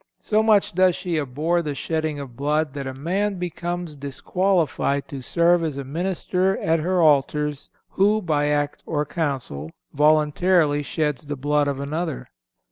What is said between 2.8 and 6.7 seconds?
a man becomes disqualified to serve as a minister